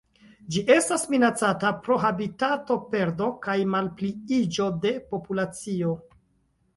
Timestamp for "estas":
0.75-1.01